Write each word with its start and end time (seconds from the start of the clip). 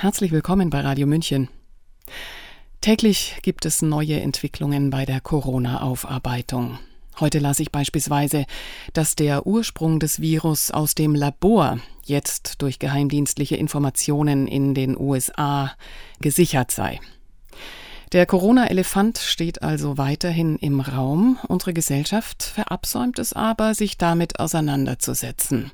Herzlich 0.00 0.30
willkommen 0.30 0.70
bei 0.70 0.80
Radio 0.82 1.08
München. 1.08 1.48
Täglich 2.80 3.38
gibt 3.42 3.66
es 3.66 3.82
neue 3.82 4.20
Entwicklungen 4.20 4.90
bei 4.90 5.04
der 5.04 5.20
Corona-Aufarbeitung. 5.20 6.78
Heute 7.18 7.40
las 7.40 7.58
ich 7.58 7.72
beispielsweise, 7.72 8.46
dass 8.92 9.16
der 9.16 9.44
Ursprung 9.44 9.98
des 9.98 10.20
Virus 10.20 10.70
aus 10.70 10.94
dem 10.94 11.16
Labor 11.16 11.80
jetzt 12.04 12.62
durch 12.62 12.78
geheimdienstliche 12.78 13.56
Informationen 13.56 14.46
in 14.46 14.72
den 14.72 14.96
USA 14.96 15.72
gesichert 16.20 16.70
sei. 16.70 17.00
Der 18.12 18.24
Corona-Elefant 18.24 19.18
steht 19.18 19.64
also 19.64 19.98
weiterhin 19.98 20.58
im 20.58 20.78
Raum. 20.78 21.40
Unsere 21.48 21.72
Gesellschaft 21.72 22.44
verabsäumt 22.44 23.18
es 23.18 23.32
aber, 23.32 23.74
sich 23.74 23.98
damit 23.98 24.38
auseinanderzusetzen. 24.38 25.72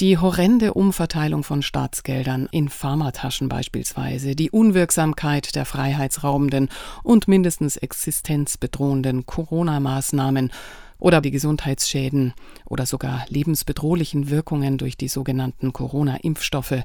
Die 0.00 0.16
horrende 0.16 0.74
Umverteilung 0.74 1.42
von 1.42 1.60
Staatsgeldern 1.60 2.48
in 2.52 2.68
Pharmataschen 2.68 3.48
beispielsweise, 3.48 4.36
die 4.36 4.50
Unwirksamkeit 4.50 5.56
der 5.56 5.64
freiheitsraubenden 5.64 6.68
und 7.02 7.26
mindestens 7.26 7.76
existenzbedrohenden 7.76 9.26
Corona-Maßnahmen 9.26 10.52
oder 10.98 11.20
die 11.20 11.32
Gesundheitsschäden 11.32 12.34
oder 12.66 12.86
sogar 12.86 13.24
lebensbedrohlichen 13.28 14.30
Wirkungen 14.30 14.78
durch 14.78 14.96
die 14.96 15.08
sogenannten 15.08 15.72
Corona-Impfstoffe 15.72 16.84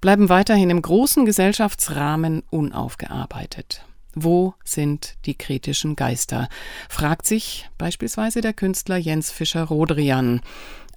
bleiben 0.00 0.28
weiterhin 0.28 0.70
im 0.70 0.82
großen 0.82 1.26
Gesellschaftsrahmen 1.26 2.42
unaufgearbeitet. 2.50 3.84
Wo 4.14 4.54
sind 4.64 5.16
die 5.26 5.34
kritischen 5.34 5.94
Geister? 5.94 6.48
fragt 6.88 7.26
sich 7.26 7.70
beispielsweise 7.78 8.40
der 8.40 8.52
Künstler 8.52 8.96
Jens 8.96 9.30
Fischer-Rodrian 9.30 10.40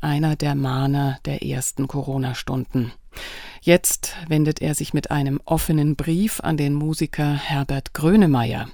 einer 0.03 0.35
der 0.35 0.55
Mahner 0.55 1.17
der 1.25 1.43
ersten 1.43 1.87
Corona-Stunden. 1.87 2.91
Jetzt 3.61 4.15
wendet 4.27 4.61
er 4.61 4.75
sich 4.75 4.93
mit 4.93 5.11
einem 5.11 5.39
offenen 5.45 5.95
Brief 5.95 6.39
an 6.41 6.57
den 6.57 6.73
Musiker 6.73 7.33
Herbert 7.33 7.93
Grönemeyer, 7.93 8.67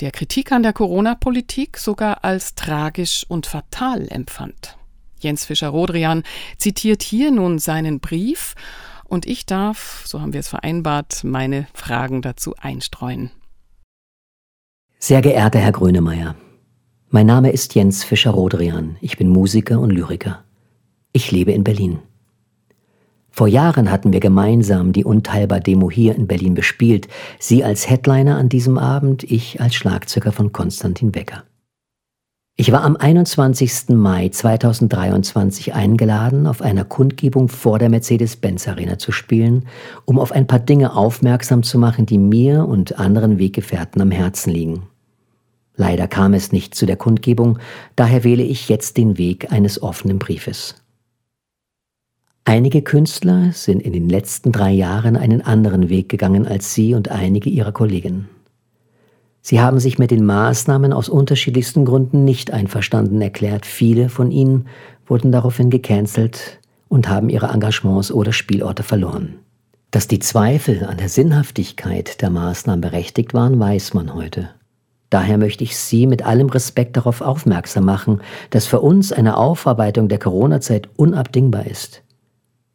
der 0.00 0.10
Kritik 0.10 0.52
an 0.52 0.62
der 0.62 0.72
Corona-Politik 0.72 1.78
sogar 1.78 2.24
als 2.24 2.54
tragisch 2.54 3.24
und 3.28 3.46
fatal 3.46 4.06
empfand. 4.08 4.76
Jens 5.18 5.44
Fischer-Rodrian 5.44 6.24
zitiert 6.58 7.02
hier 7.02 7.30
nun 7.30 7.58
seinen 7.58 8.00
Brief 8.00 8.54
und 9.04 9.26
ich 9.26 9.46
darf, 9.46 10.02
so 10.04 10.20
haben 10.20 10.32
wir 10.32 10.40
es 10.40 10.48
vereinbart, 10.48 11.22
meine 11.22 11.66
Fragen 11.74 12.22
dazu 12.22 12.54
einstreuen. 12.60 13.30
Sehr 14.98 15.22
geehrter 15.22 15.58
Herr 15.58 15.72
Grönemeyer, 15.72 16.34
mein 17.12 17.26
Name 17.26 17.50
ist 17.50 17.74
Jens 17.74 18.04
Fischer-Rodrian. 18.04 18.96
Ich 19.02 19.18
bin 19.18 19.28
Musiker 19.28 19.78
und 19.78 19.90
Lyriker. 19.90 20.44
Ich 21.12 21.30
lebe 21.30 21.52
in 21.52 21.62
Berlin. 21.62 21.98
Vor 23.30 23.48
Jahren 23.48 23.90
hatten 23.90 24.14
wir 24.14 24.20
gemeinsam 24.20 24.94
die 24.94 25.04
Unteilbar-Demo 25.04 25.90
hier 25.90 26.16
in 26.16 26.26
Berlin 26.26 26.54
bespielt. 26.54 27.08
Sie 27.38 27.64
als 27.64 27.88
Headliner 27.90 28.38
an 28.38 28.48
diesem 28.48 28.78
Abend, 28.78 29.24
ich 29.24 29.60
als 29.60 29.74
Schlagzeuger 29.74 30.32
von 30.32 30.52
Konstantin 30.52 31.12
Becker. 31.12 31.44
Ich 32.56 32.72
war 32.72 32.82
am 32.82 32.96
21. 32.96 33.90
Mai 33.90 34.30
2023 34.30 35.74
eingeladen, 35.74 36.46
auf 36.46 36.62
einer 36.62 36.86
Kundgebung 36.86 37.48
vor 37.48 37.78
der 37.78 37.90
Mercedes-Benz 37.90 38.68
Arena 38.68 38.98
zu 38.98 39.12
spielen, 39.12 39.66
um 40.06 40.18
auf 40.18 40.32
ein 40.32 40.46
paar 40.46 40.60
Dinge 40.60 40.96
aufmerksam 40.96 41.62
zu 41.62 41.78
machen, 41.78 42.06
die 42.06 42.18
mir 42.18 42.66
und 42.66 42.98
anderen 42.98 43.38
Weggefährten 43.38 44.00
am 44.00 44.10
Herzen 44.10 44.50
liegen. 44.50 44.84
Leider 45.76 46.06
kam 46.06 46.34
es 46.34 46.52
nicht 46.52 46.74
zu 46.74 46.86
der 46.86 46.96
Kundgebung, 46.96 47.58
daher 47.96 48.24
wähle 48.24 48.42
ich 48.42 48.68
jetzt 48.68 48.96
den 48.96 49.18
Weg 49.18 49.50
eines 49.52 49.82
offenen 49.82 50.18
Briefes. 50.18 50.76
Einige 52.44 52.82
Künstler 52.82 53.52
sind 53.52 53.80
in 53.80 53.92
den 53.92 54.08
letzten 54.08 54.52
drei 54.52 54.72
Jahren 54.72 55.16
einen 55.16 55.42
anderen 55.42 55.88
Weg 55.88 56.08
gegangen 56.08 56.46
als 56.46 56.74
Sie 56.74 56.94
und 56.94 57.08
einige 57.10 57.48
Ihrer 57.48 57.72
Kollegen. 57.72 58.28
Sie 59.40 59.60
haben 59.60 59.80
sich 59.80 59.98
mit 59.98 60.10
den 60.10 60.24
Maßnahmen 60.24 60.92
aus 60.92 61.08
unterschiedlichsten 61.08 61.84
Gründen 61.84 62.24
nicht 62.24 62.52
einverstanden 62.52 63.20
erklärt. 63.20 63.66
Viele 63.66 64.08
von 64.08 64.30
ihnen 64.30 64.68
wurden 65.06 65.32
daraufhin 65.32 65.68
gecancelt 65.68 66.60
und 66.88 67.08
haben 67.08 67.28
ihre 67.28 67.46
Engagements 67.46 68.12
oder 68.12 68.32
Spielorte 68.32 68.84
verloren. 68.84 69.34
Dass 69.90 70.06
die 70.06 70.20
Zweifel 70.20 70.84
an 70.84 70.96
der 70.96 71.08
Sinnhaftigkeit 71.08 72.22
der 72.22 72.30
Maßnahmen 72.30 72.80
berechtigt 72.80 73.34
waren, 73.34 73.58
weiß 73.58 73.94
man 73.94 74.14
heute. 74.14 74.50
Daher 75.12 75.36
möchte 75.36 75.62
ich 75.62 75.76
Sie 75.76 76.06
mit 76.06 76.24
allem 76.24 76.48
Respekt 76.48 76.96
darauf 76.96 77.20
aufmerksam 77.20 77.84
machen, 77.84 78.22
dass 78.48 78.64
für 78.64 78.80
uns 78.80 79.12
eine 79.12 79.36
Aufarbeitung 79.36 80.08
der 80.08 80.18
Corona-Zeit 80.18 80.88
unabdingbar 80.96 81.66
ist. 81.66 82.02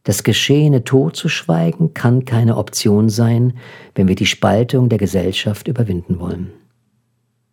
Das 0.04 0.22
Geschehene 0.22 0.84
totzuschweigen 0.84 1.96
kann 1.96 2.26
keine 2.26 2.58
Option 2.58 3.10
sein, 3.10 3.54
wenn 3.96 4.08
wir 4.08 4.14
die 4.14 4.28
Spaltung 4.28 4.88
der 4.88 5.00
Gesellschaft 5.00 5.68
überwinden 5.68 6.20
wollen. 6.20 6.52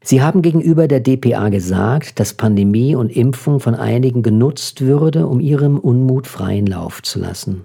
Sie 0.02 0.20
haben 0.20 0.42
gegenüber 0.42 0.86
der 0.86 1.00
DPA 1.00 1.48
gesagt, 1.48 2.20
dass 2.20 2.34
Pandemie 2.34 2.94
und 2.94 3.08
Impfung 3.08 3.60
von 3.60 3.74
einigen 3.74 4.22
genutzt 4.22 4.82
würde, 4.82 5.28
um 5.28 5.40
ihrem 5.40 5.78
Unmut 5.78 6.26
freien 6.26 6.66
Lauf 6.66 7.00
zu 7.00 7.20
lassen. 7.20 7.64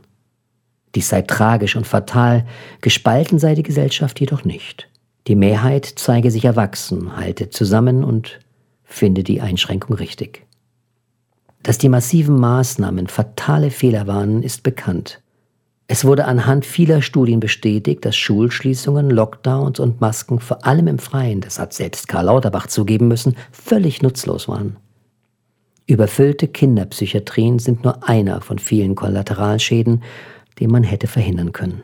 Dies 0.96 1.10
sei 1.10 1.24
tragisch 1.24 1.76
und 1.76 1.86
fatal, 1.86 2.46
gespalten 2.80 3.40
sei 3.40 3.56
die 3.56 3.64
Gesellschaft 3.64 4.22
jedoch 4.22 4.46
nicht. 4.46 4.89
Die 5.28 5.36
Mehrheit 5.36 5.86
zeige 5.86 6.32
sich 6.32 6.46
erwachsen, 6.46 7.16
halte 7.16 7.50
zusammen 7.50 8.04
und 8.04 8.40
finde 8.84 9.24
die 9.24 9.42
Einschränkung 9.42 9.96
richtig. 9.96 10.46
Dass 11.62 11.78
die 11.78 11.90
massiven 11.90 12.40
Maßnahmen 12.40 13.08
fatale 13.08 13.70
Fehler 13.70 14.08
waren, 14.08 14.44
ist 14.44 14.64
bekannt. 14.64 15.22
Es 15.92 16.06
wurde 16.06 16.26
anhand 16.26 16.66
vieler 16.66 17.02
Studien 17.02 17.40
bestätigt, 17.40 18.06
dass 18.06 18.16
Schulschließungen, 18.16 19.10
Lockdowns 19.10 19.80
und 19.80 20.00
Masken 20.00 20.40
vor 20.40 20.66
allem 20.66 20.88
im 20.88 21.00
Freien, 21.00 21.42
das 21.42 21.58
hat 21.58 21.74
selbst 21.74 22.08
Karl 22.08 22.26
Lauterbach 22.26 22.68
zugeben 22.68 23.08
müssen, 23.08 23.36
völlig 23.52 24.02
nutzlos 24.02 24.48
waren. 24.48 24.78
Überfüllte 25.88 26.48
Kinderpsychiatrien 26.48 27.58
sind 27.58 27.84
nur 27.84 28.08
einer 28.08 28.42
von 28.42 28.60
vielen 28.60 28.94
Kollateralschäden, 28.94 30.04
die 30.60 30.68
man 30.68 30.84
hätte 30.84 31.08
verhindern 31.08 31.54
können. 31.54 31.82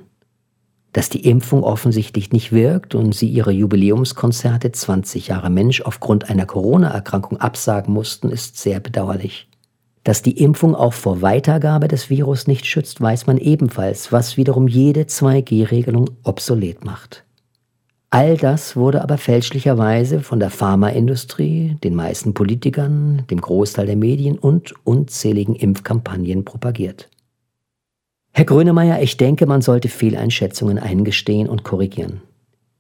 Dass 0.96 1.10
die 1.10 1.28
Impfung 1.28 1.62
offensichtlich 1.66 2.32
nicht 2.32 2.54
wirkt 2.54 2.96
und 2.96 3.14
sie 3.14 3.28
ihre 3.28 3.52
Jubiläumskonzerte 3.52 4.72
20 4.72 5.28
Jahre 5.28 5.50
Mensch 5.50 5.82
aufgrund 5.82 6.30
einer 6.30 6.46
Corona-Erkrankung 6.46 7.38
absagen 7.38 7.94
mussten, 7.94 8.30
ist 8.30 8.58
sehr 8.58 8.80
bedauerlich. 8.80 9.50
Dass 10.06 10.22
die 10.22 10.42
Impfung 10.42 10.74
auch 10.74 10.94
vor 10.94 11.22
Weitergabe 11.22 11.90
des 11.90 12.10
Virus 12.10 12.48
nicht 12.48 12.66
schützt, 12.66 13.02
weiß 13.02 13.28
man 13.28 13.40
ebenfalls, 13.40 14.14
was 14.14 14.38
wiederum 14.38 14.70
jede 14.70 15.02
2G-Regelung 15.02 16.12
obsolet 16.24 16.86
macht. 16.86 17.26
All 18.10 18.38
das 18.38 18.78
wurde 18.78 19.02
aber 19.02 19.18
fälschlicherweise 19.18 20.22
von 20.22 20.40
der 20.40 20.50
Pharmaindustrie, 20.50 21.76
den 21.84 21.96
meisten 21.96 22.34
Politikern, 22.34 23.24
dem 23.30 23.42
Großteil 23.42 23.88
der 23.88 23.98
Medien 23.98 24.40
und 24.40 24.74
unzähligen 24.86 25.56
Impfkampagnen 25.56 26.46
propagiert. 26.46 27.10
Herr 28.38 28.44
Grönemeyer, 28.44 29.02
ich 29.02 29.16
denke, 29.16 29.46
man 29.46 29.62
sollte 29.62 29.88
Fehleinschätzungen 29.88 30.78
eingestehen 30.78 31.48
und 31.48 31.64
korrigieren. 31.64 32.22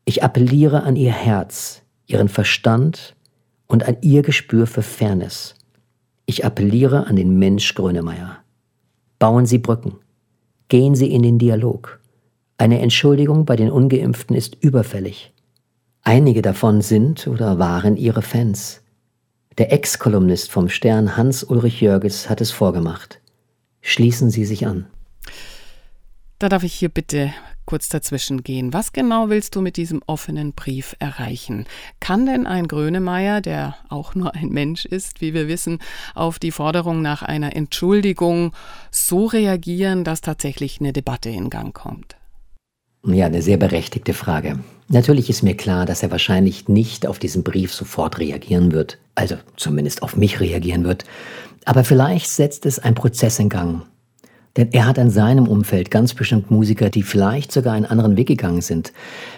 Ich 0.03 0.21
appelliere 0.21 0.83
an 0.83 0.97
Ihr 0.97 1.13
Herz, 1.13 1.81
Ihren 2.07 2.27
Verstand 2.27 3.15
und 3.65 3.87
an 3.87 3.95
Ihr 4.01 4.21
Gespür 4.21 4.67
für 4.67 4.81
Fairness. 4.81 5.55
Ich 6.25 6.43
appelliere 6.43 7.07
an 7.07 7.15
den 7.15 7.39
Mensch 7.39 7.73
Grönemeyer. 7.73 8.39
Bauen 9.17 9.45
Sie 9.45 9.57
Brücken. 9.57 9.93
Gehen 10.67 10.93
Sie 10.93 11.09
in 11.09 11.23
den 11.23 11.39
Dialog. 11.39 12.01
Eine 12.57 12.81
Entschuldigung 12.81 13.45
bei 13.45 13.55
den 13.55 13.71
ungeimpften 13.71 14.35
ist 14.35 14.61
überfällig. 14.61 15.31
Einige 16.01 16.41
davon 16.41 16.81
sind 16.81 17.27
oder 17.27 17.59
waren 17.59 17.95
Ihre 17.95 18.23
Fans. 18.23 18.81
Der 19.57 19.71
Ex-Kolumnist 19.71 20.51
vom 20.51 20.67
Stern 20.67 21.15
Hans-Ulrich 21.15 21.79
Jörges 21.79 22.29
hat 22.29 22.41
es 22.41 22.51
vorgemacht. 22.51 23.21
Schließen 23.79 24.29
Sie 24.29 24.43
sich 24.43 24.67
an. 24.67 24.87
Da 26.39 26.49
darf 26.49 26.63
ich 26.63 26.73
hier 26.73 26.89
bitte 26.89 27.33
kurz 27.65 27.89
dazwischen 27.89 28.43
gehen. 28.43 28.73
Was 28.73 28.93
genau 28.93 29.29
willst 29.29 29.55
du 29.55 29.61
mit 29.61 29.77
diesem 29.77 30.01
offenen 30.05 30.53
Brief 30.53 30.95
erreichen? 30.99 31.65
Kann 31.99 32.25
denn 32.25 32.45
ein 32.45 32.67
Grönemeyer, 32.67 33.41
der 33.41 33.75
auch 33.89 34.15
nur 34.15 34.35
ein 34.35 34.49
Mensch 34.49 34.85
ist, 34.85 35.21
wie 35.21 35.33
wir 35.33 35.47
wissen, 35.47 35.79
auf 36.13 36.37
die 36.37 36.51
Forderung 36.51 37.01
nach 37.01 37.23
einer 37.23 37.55
Entschuldigung 37.55 38.53
so 38.91 39.25
reagieren, 39.25 40.03
dass 40.03 40.21
tatsächlich 40.21 40.79
eine 40.79 40.93
Debatte 40.93 41.29
in 41.29 41.49
Gang 41.49 41.73
kommt? 41.73 42.15
Ja, 43.07 43.27
eine 43.27 43.41
sehr 43.41 43.57
berechtigte 43.57 44.13
Frage. 44.13 44.59
Natürlich 44.87 45.29
ist 45.29 45.43
mir 45.43 45.55
klar, 45.55 45.85
dass 45.85 46.03
er 46.03 46.11
wahrscheinlich 46.11 46.67
nicht 46.67 47.07
auf 47.07 47.19
diesen 47.19 47.43
Brief 47.43 47.73
sofort 47.73 48.19
reagieren 48.19 48.71
wird, 48.71 48.97
also 49.15 49.35
zumindest 49.57 50.03
auf 50.03 50.15
mich 50.15 50.39
reagieren 50.39 50.83
wird. 50.83 51.05
Aber 51.65 51.83
vielleicht 51.83 52.29
setzt 52.29 52.65
es 52.65 52.79
ein 52.79 52.95
Prozess 52.95 53.39
in 53.39 53.49
Gang, 53.49 53.83
denn 54.57 54.69
er 54.71 54.87
hat 54.87 54.97
in 54.97 55.09
seinem 55.09 55.47
Umfeld 55.47 55.91
ganz 55.91 56.13
bestimmt 56.13 56.49
Musiker, 56.49 56.89
die 56.89 57.03
vielleicht 57.03 57.51
sogar 57.51 57.73
einen 57.73 57.85
anderen 57.85 58.15
Weg 58.17 58.27
gegangen 58.27 58.61
sind. 58.61 58.93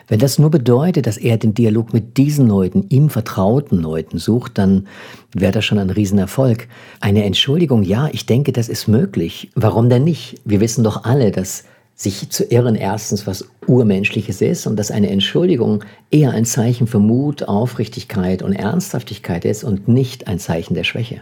Wenn 0.07 0.19
das 0.19 0.37
nur 0.37 0.51
bedeutet, 0.51 1.07
dass 1.07 1.17
er 1.17 1.37
den 1.37 1.53
Dialog 1.53 1.93
mit 1.93 2.17
diesen 2.17 2.47
Leuten, 2.47 2.85
ihm 2.89 3.09
vertrauten 3.09 3.79
Leuten 3.81 4.19
sucht, 4.19 4.57
dann 4.57 4.87
wäre 5.33 5.51
das 5.51 5.65
schon 5.65 5.79
ein 5.79 5.89
Riesenerfolg. 5.89 6.67
Eine 6.99 7.23
Entschuldigung, 7.23 7.83
ja, 7.83 8.09
ich 8.11 8.25
denke, 8.25 8.51
das 8.51 8.69
ist 8.69 8.87
möglich. 8.87 9.49
Warum 9.55 9.89
denn 9.89 10.03
nicht? 10.03 10.39
Wir 10.45 10.59
wissen 10.59 10.83
doch 10.83 11.03
alle, 11.03 11.31
dass 11.31 11.63
sich 11.95 12.29
zu 12.29 12.43
irren, 12.43 12.75
erstens, 12.75 13.25
was 13.25 13.49
Urmenschliches 13.65 14.41
ist 14.41 14.67
und 14.67 14.77
dass 14.77 14.91
eine 14.91 15.09
Entschuldigung 15.09 15.83
eher 16.11 16.29
ein 16.29 16.45
Zeichen 16.45 16.85
für 16.85 16.99
Mut, 16.99 17.47
Aufrichtigkeit 17.47 18.43
und 18.43 18.53
Ernsthaftigkeit 18.53 19.45
ist 19.45 19.63
und 19.63 19.87
nicht 19.87 20.27
ein 20.27 20.37
Zeichen 20.37 20.75
der 20.75 20.83
Schwäche. 20.83 21.21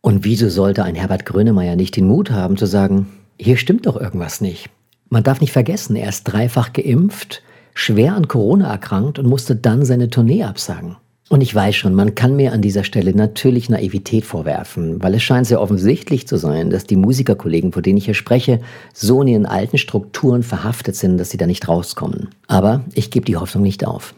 Und 0.00 0.24
wieso 0.24 0.48
sollte 0.48 0.84
ein 0.84 0.94
Herbert 0.94 1.26
Grönemeyer 1.26 1.74
nicht 1.74 1.96
den 1.96 2.06
Mut 2.06 2.30
haben 2.30 2.56
zu 2.56 2.66
sagen, 2.66 3.08
hier 3.38 3.56
stimmt 3.56 3.86
doch 3.86 3.96
irgendwas 3.96 4.40
nicht? 4.40 4.70
Man 5.08 5.22
darf 5.22 5.40
nicht 5.40 5.52
vergessen, 5.52 5.96
er 5.96 6.08
ist 6.08 6.24
dreifach 6.24 6.72
geimpft, 6.72 7.42
schwer 7.74 8.14
an 8.14 8.28
Corona 8.28 8.70
erkrankt 8.70 9.18
und 9.18 9.26
musste 9.26 9.54
dann 9.56 9.84
seine 9.84 10.10
Tournee 10.10 10.44
absagen. 10.44 10.96
Und 11.28 11.40
ich 11.40 11.54
weiß 11.54 11.74
schon, 11.74 11.94
man 11.94 12.14
kann 12.14 12.36
mir 12.36 12.52
an 12.52 12.60
dieser 12.60 12.84
Stelle 12.84 13.14
natürlich 13.14 13.70
Naivität 13.70 14.24
vorwerfen, 14.24 15.02
weil 15.02 15.14
es 15.14 15.22
scheint 15.22 15.46
sehr 15.46 15.62
offensichtlich 15.62 16.28
zu 16.28 16.36
sein, 16.36 16.68
dass 16.68 16.84
die 16.84 16.96
Musikerkollegen, 16.96 17.72
von 17.72 17.82
denen 17.82 17.96
ich 17.96 18.04
hier 18.04 18.14
spreche, 18.14 18.60
so 18.92 19.22
in 19.22 19.28
ihren 19.28 19.46
alten 19.46 19.78
Strukturen 19.78 20.42
verhaftet 20.42 20.94
sind, 20.94 21.16
dass 21.16 21.30
sie 21.30 21.38
da 21.38 21.46
nicht 21.46 21.68
rauskommen. 21.68 22.28
Aber 22.48 22.84
ich 22.92 23.10
gebe 23.10 23.24
die 23.24 23.36
Hoffnung 23.36 23.62
nicht 23.62 23.86
auf. 23.86 24.14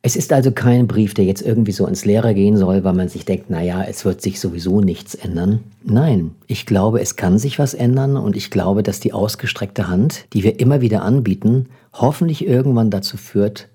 Es 0.00 0.14
ist 0.14 0.32
also 0.32 0.52
kein 0.52 0.86
Brief, 0.86 1.12
der 1.14 1.24
jetzt 1.24 1.42
irgendwie 1.42 1.72
so 1.72 1.86
ins 1.86 2.04
Leere 2.04 2.32
gehen 2.32 2.56
soll, 2.56 2.84
weil 2.84 2.92
man 2.92 3.08
sich 3.08 3.24
denkt, 3.24 3.50
naja, 3.50 3.82
es 3.82 4.04
wird 4.04 4.22
sich 4.22 4.38
sowieso 4.38 4.80
nichts 4.80 5.16
ändern. 5.16 5.64
Nein, 5.82 6.30
ich 6.46 6.66
glaube, 6.66 7.00
es 7.00 7.16
kann 7.16 7.38
sich 7.38 7.58
was 7.58 7.74
ändern 7.74 8.16
und 8.16 8.36
ich 8.36 8.50
glaube, 8.50 8.84
dass 8.84 9.00
die 9.00 9.12
ausgestreckte 9.12 9.88
Hand, 9.88 10.26
die 10.32 10.44
wir 10.44 10.60
immer 10.60 10.80
wieder 10.80 11.02
anbieten, 11.02 11.66
hoffentlich 11.92 12.46
irgendwann 12.46 12.90
dazu 12.90 13.16
führt, 13.16 13.68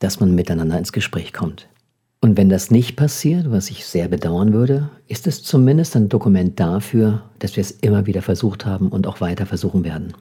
dass 0.00 0.20
man 0.20 0.34
miteinander 0.34 0.78
ins 0.78 0.92
Gespräch 0.92 1.32
kommt. 1.32 1.66
Und 2.20 2.36
wenn 2.36 2.50
das 2.50 2.70
nicht 2.70 2.96
passiert, 2.96 3.50
was 3.50 3.70
ich 3.70 3.86
sehr 3.86 4.08
bedauern 4.08 4.52
würde, 4.52 4.90
ist 5.08 5.26
es 5.26 5.42
zumindest 5.42 5.96
ein 5.96 6.10
Dokument 6.10 6.60
dafür, 6.60 7.22
dass 7.38 7.56
wir 7.56 7.62
es 7.62 7.70
immer 7.70 8.04
wieder 8.04 8.20
versucht 8.20 8.66
haben 8.66 8.88
und 8.88 9.06
auch 9.06 9.22
weiter 9.22 9.46
versuchen 9.46 9.84
werden. 9.84 10.12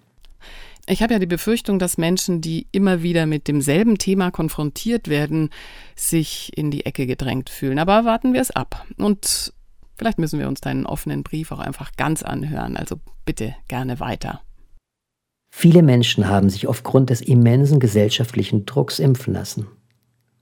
Ich 0.92 1.04
habe 1.04 1.14
ja 1.14 1.20
die 1.20 1.28
Befürchtung, 1.28 1.78
dass 1.78 2.00
Menschen, 2.00 2.42
die 2.42 2.66
immer 2.72 3.04
wieder 3.04 3.28
mit 3.28 3.48
demselben 3.48 4.00
Thema 4.00 4.32
konfrontiert 4.32 5.08
werden, 5.08 5.52
sich 5.96 6.52
in 6.58 6.72
die 6.72 6.84
Ecke 6.84 7.06
gedrängt 7.06 7.52
fühlen. 7.52 7.78
Aber 7.78 8.06
warten 8.06 8.34
wir 8.34 8.42
es 8.42 8.50
ab. 8.50 8.88
Und 8.98 9.54
vielleicht 10.00 10.18
müssen 10.18 10.40
wir 10.40 10.48
uns 10.48 10.62
deinen 10.62 10.88
offenen 10.88 11.22
Brief 11.22 11.52
auch 11.52 11.60
einfach 11.60 11.92
ganz 11.96 12.24
anhören. 12.24 12.76
Also 12.76 12.96
bitte 13.24 13.54
gerne 13.68 14.00
weiter. 14.00 14.42
Viele 15.52 15.84
Menschen 15.84 16.28
haben 16.28 16.50
sich 16.50 16.66
aufgrund 16.66 17.12
des 17.12 17.22
immensen 17.22 17.80
gesellschaftlichen 17.80 18.66
Drucks 18.66 18.98
impfen 18.98 19.36
lassen. 19.36 19.68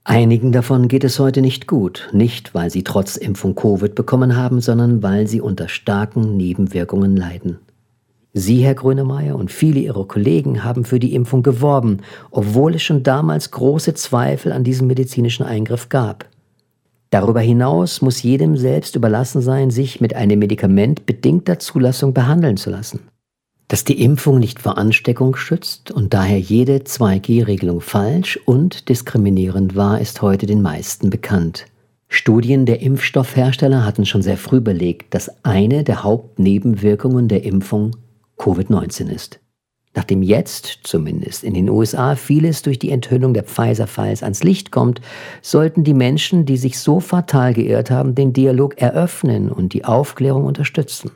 Einigen 0.04 0.52
davon 0.52 0.88
geht 0.88 1.04
es 1.04 1.18
heute 1.18 1.42
nicht 1.42 1.66
gut, 1.66 2.08
nicht 2.12 2.54
weil 2.54 2.70
sie 2.70 2.84
trotz 2.84 3.16
Impfung 3.16 3.54
Covid 3.54 3.94
bekommen 3.94 4.34
haben, 4.34 4.62
sondern 4.62 5.02
weil 5.02 5.26
sie 5.26 5.42
unter 5.42 5.68
starken 5.68 6.38
Nebenwirkungen 6.38 7.14
leiden. 7.18 7.58
Sie, 8.34 8.62
Herr 8.62 8.74
Grönemeyer, 8.74 9.36
und 9.36 9.50
viele 9.50 9.80
Ihrer 9.80 10.06
Kollegen 10.06 10.62
haben 10.64 10.84
für 10.84 10.98
die 10.98 11.14
Impfung 11.14 11.42
geworben, 11.42 11.98
obwohl 12.30 12.74
es 12.74 12.82
schon 12.82 13.02
damals 13.02 13.50
große 13.50 13.94
Zweifel 13.94 14.52
an 14.52 14.64
diesem 14.64 14.86
medizinischen 14.86 15.44
Eingriff 15.44 15.88
gab. 15.88 16.26
Darüber 17.10 17.40
hinaus 17.40 18.02
muss 18.02 18.22
jedem 18.22 18.56
selbst 18.56 18.94
überlassen 18.94 19.40
sein, 19.40 19.70
sich 19.70 20.00
mit 20.00 20.14
einem 20.14 20.38
Medikament 20.38 21.06
bedingter 21.06 21.58
Zulassung 21.58 22.12
behandeln 22.12 22.58
zu 22.58 22.70
lassen. 22.70 23.00
Dass 23.68 23.84
die 23.84 24.02
Impfung 24.02 24.38
nicht 24.38 24.60
vor 24.60 24.78
Ansteckung 24.78 25.36
schützt 25.36 25.90
und 25.90 26.12
daher 26.12 26.38
jede 26.38 26.78
2G-Regelung 26.78 27.80
falsch 27.80 28.38
und 28.44 28.88
diskriminierend 28.88 29.74
war, 29.74 30.00
ist 30.00 30.20
heute 30.22 30.46
den 30.46 30.62
meisten 30.62 31.10
bekannt. 31.10 31.66
Studien 32.08 32.64
der 32.64 32.80
Impfstoffhersteller 32.80 33.84
hatten 33.84 34.06
schon 34.06 34.22
sehr 34.22 34.38
früh 34.38 34.60
belegt, 34.60 35.14
dass 35.14 35.44
eine 35.44 35.84
der 35.84 36.02
Hauptnebenwirkungen 36.02 37.28
der 37.28 37.44
Impfung 37.44 37.92
Covid-19 38.38 39.10
ist. 39.10 39.40
Nachdem 39.94 40.22
jetzt, 40.22 40.80
zumindest 40.84 41.42
in 41.42 41.54
den 41.54 41.68
USA, 41.68 42.14
vieles 42.14 42.62
durch 42.62 42.78
die 42.78 42.90
Enthüllung 42.90 43.34
der 43.34 43.42
Pfizer-Files 43.42 44.22
ans 44.22 44.44
Licht 44.44 44.70
kommt, 44.70 45.00
sollten 45.42 45.82
die 45.82 45.94
Menschen, 45.94 46.46
die 46.46 46.56
sich 46.56 46.78
so 46.78 47.00
fatal 47.00 47.54
geirrt 47.54 47.90
haben, 47.90 48.14
den 48.14 48.32
Dialog 48.32 48.80
eröffnen 48.80 49.50
und 49.50 49.72
die 49.72 49.84
Aufklärung 49.84 50.44
unterstützen. 50.44 51.10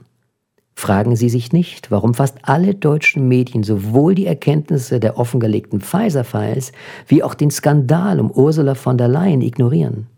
Fragen 0.74 1.14
Sie 1.14 1.28
sich 1.28 1.52
nicht, 1.52 1.90
warum 1.90 2.14
fast 2.14 2.38
alle 2.42 2.74
deutschen 2.74 3.28
Medien 3.28 3.62
sowohl 3.62 4.14
die 4.14 4.26
Erkenntnisse 4.26 4.98
der 4.98 5.16
offengelegten 5.18 5.80
Pfizer-Files 5.80 6.72
wie 7.06 7.22
auch 7.22 7.34
den 7.34 7.50
Skandal 7.50 8.18
um 8.18 8.30
Ursula 8.30 8.74
von 8.74 8.98
der 8.98 9.08
Leyen 9.08 9.42
ignorieren. 9.42 10.08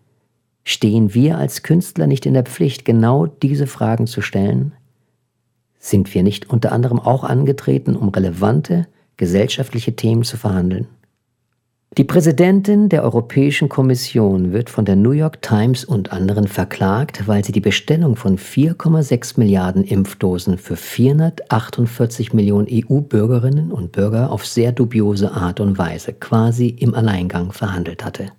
Stehen 0.63 1.13
wir 1.13 1.37
als 1.37 1.63
Künstler 1.63 2.07
nicht 2.07 2.25
in 2.25 2.33
der 2.33 2.45
Pflicht, 2.45 2.87
genau 2.87 3.27
diese 3.27 3.67
Fragen 3.67 4.07
zu 4.07 4.23
stellen? 4.23 4.73
Sind 5.85 6.15
wir 6.15 6.23
nicht 6.23 6.49
unter 6.49 6.73
anderem 6.73 6.99
auch 6.99 7.25
angetreten, 7.25 7.95
um 7.95 8.09
relevante 8.09 8.87
gesellschaftliche 9.19 9.95
Themen 9.95 10.23
zu 10.23 10.39
verhandeln? 10.39 10.87
Die 11.99 12.05
Präsidentin 12.05 12.89
der 12.89 13.03
Europäischen 13.05 13.69
Kommission 13.69 14.55
wird 14.55 14.71
von 14.71 14.87
der 14.87 14.97
New 14.97 15.11
York 15.11 15.43
Times 15.43 15.85
und 15.85 16.11
anderen 16.11 16.49
verklagt, 16.49 17.29
weil 17.29 17.45
sie 17.45 17.53
die 17.53 17.61
Bestellung 17.61 18.17
von 18.17 18.39
4,6 18.39 19.39
Milliarden 19.39 19.85
Impfdosen 19.85 20.57
für 20.57 20.77
448 20.77 22.33
Millionen 22.33 22.67
EU-Bürgerinnen 22.71 23.71
und 23.71 23.93
Bürger 23.93 24.33
auf 24.33 24.47
sehr 24.47 24.73
dubiose 24.73 25.33
Art 25.33 25.61
und 25.61 25.77
Weise 25.77 26.15
quasi 26.15 26.69
im 26.69 26.95
Alleingang 26.95 27.53
verhandelt 27.53 28.07
hatte. 28.07 28.33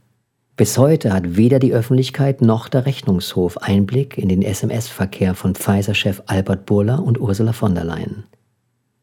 Bis 0.57 0.78
heute 0.78 1.12
hat 1.12 1.36
weder 1.36 1.60
die 1.60 1.74
Öffentlichkeit 1.74 2.42
noch 2.42 2.69
der 2.69 2.86
Rechnungshof 2.86 3.57
Einblick 3.57 4.18
in 4.18 4.30
den 4.30 4.42
SMS-Verkehr 4.42 5.36
von 5.36 5.54
Pfizer-Chef 5.54 6.24
Albert 6.28 6.66
Burla 6.66 6.96
und 6.96 7.19
Ursula 7.19 7.52
von 7.52 7.75
der 7.75 7.84
Leyen. 7.84 8.24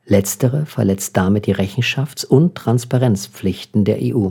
Letztere 0.06 0.64
verletzt 0.64 1.14
damit 1.16 1.46
die 1.46 1.54
Rechenschafts- 1.54 2.24
und 2.24 2.54
Transparenzpflichten 2.54 3.84
der 3.84 3.98
EU. 4.00 4.30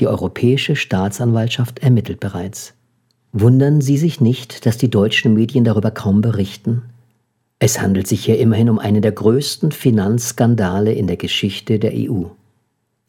Die 0.00 0.06
Europäische 0.06 0.76
Staatsanwaltschaft 0.76 1.78
ermittelt 1.78 2.20
bereits. 2.20 2.74
Wundern 3.32 3.80
Sie 3.80 3.96
sich 3.96 4.20
nicht, 4.20 4.66
dass 4.66 4.76
die 4.76 4.90
deutschen 4.90 5.32
Medien 5.32 5.64
darüber 5.64 5.90
kaum 5.90 6.20
berichten? 6.20 6.82
Es 7.58 7.80
handelt 7.80 8.06
sich 8.06 8.24
hier 8.24 8.38
immerhin 8.38 8.68
um 8.68 8.78
einen 8.78 9.00
der 9.00 9.12
größten 9.12 9.72
Finanzskandale 9.72 10.92
in 10.92 11.06
der 11.06 11.16
Geschichte 11.16 11.78
der 11.78 11.92
EU. 11.94 12.24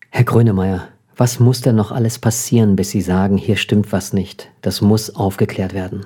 Herr 0.09 0.24
Grönemeyer, 0.24 0.88
was 1.15 1.39
muss 1.39 1.61
denn 1.61 1.75
noch 1.75 1.91
alles 1.91 2.19
passieren, 2.19 2.75
bis 2.75 2.91
Sie 2.91 3.01
sagen, 3.01 3.37
hier 3.37 3.57
stimmt 3.57 3.91
was 3.91 4.13
nicht? 4.13 4.49
Das 4.61 4.81
muss 4.81 5.15
aufgeklärt 5.15 5.73
werden. 5.73 6.05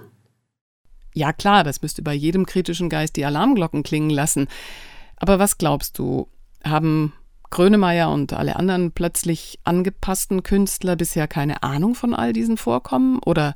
Ja 1.14 1.32
klar, 1.32 1.64
das 1.64 1.82
müsste 1.82 2.02
bei 2.02 2.14
jedem 2.14 2.46
kritischen 2.46 2.90
Geist 2.90 3.16
die 3.16 3.26
Alarmglocken 3.26 3.84
klingen 3.84 4.10
lassen. 4.10 4.48
Aber 5.16 5.40
was 5.40 5.58
glaubst 5.58 5.98
du, 5.98 6.28
haben 6.64 7.14
Grönemeyer 7.52 8.12
und 8.12 8.34
alle 8.34 8.58
anderen 8.58 8.92
plötzlich 8.92 9.60
angepassten 9.64 10.44
Künstler 10.44 10.98
bisher 10.98 11.28
keine 11.28 11.64
Ahnung 11.64 11.96
von 11.96 12.14
all 12.14 12.34
diesen 12.34 12.58
Vorkommen? 12.58 13.20
Oder 13.26 13.56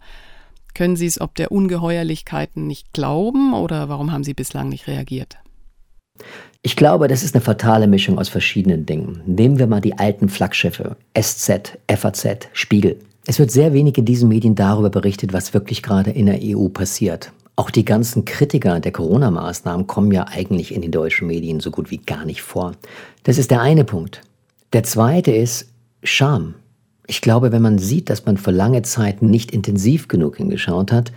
können 0.74 0.96
sie 0.96 1.08
es 1.08 1.20
ob 1.20 1.36
der 1.36 1.52
Ungeheuerlichkeiten 1.52 2.66
nicht 2.66 2.94
glauben? 2.94 3.54
Oder 3.54 3.90
warum 3.90 4.14
haben 4.14 4.24
sie 4.24 4.34
bislang 4.34 4.70
nicht 4.70 4.88
reagiert? 4.88 5.38
Ich 6.62 6.76
glaube, 6.76 7.08
das 7.08 7.24
ist 7.24 7.36
eine 7.36 7.42
fatale 7.42 7.88
Mischung 7.88 8.20
aus 8.20 8.28
verschiedenen 8.28 8.86
Dingen. 8.86 9.22
Nehmen 9.26 9.60
wir 9.60 9.68
mal 9.68 9.80
die 9.80 9.98
alten 9.98 10.28
Flaggschiffe 10.28 10.98
SZ, 11.18 11.78
FAZ, 11.90 12.50
Spiegel. 12.52 13.00
Es 13.26 13.40
wird 13.40 13.50
sehr 13.50 13.72
wenig 13.72 13.98
in 13.98 14.04
diesen 14.04 14.28
Medien 14.28 14.56
darüber 14.56 14.90
berichtet, 14.90 15.32
was 15.32 15.54
wirklich 15.54 15.82
gerade 15.82 16.12
in 16.12 16.26
der 16.26 16.40
EU 16.42 16.68
passiert. 16.68 17.32
Auch 17.56 17.70
die 17.70 17.86
ganzen 17.86 18.26
Kritiker 18.26 18.82
der 18.82 18.92
Corona-Maßnahmen 18.92 19.88
kommen 19.88 20.12
ja 20.12 20.28
eigentlich 20.28 20.74
in 20.74 20.82
den 20.82 20.92
deutschen 20.92 21.28
Medien 21.28 21.62
so 21.62 21.72
gut 21.72 21.92
wie 21.92 21.98
gar 21.98 22.26
nicht 22.26 22.42
vor. 22.42 22.74
Das 23.24 23.38
ist 23.38 23.52
der 23.52 23.62
eine 23.62 23.86
Punkt. 23.86 24.22
Der 24.74 24.84
zweite 24.84 25.32
ist 25.32 25.70
Scham. 26.04 26.56
Ich 27.08 27.22
glaube, 27.22 27.54
wenn 27.54 27.62
man 27.62 27.80
sieht, 27.80 28.10
dass 28.10 28.26
man 28.26 28.38
für 28.38 28.52
lange 28.52 28.82
Zeit 28.82 29.22
nicht 29.22 29.52
intensiv 29.52 30.10
genug 30.10 30.38
hingeschaut 30.38 30.92
hat 30.92 31.14